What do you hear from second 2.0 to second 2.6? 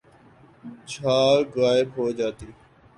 جاتی